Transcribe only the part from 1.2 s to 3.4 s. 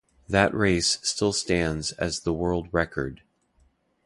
stands as the World Record.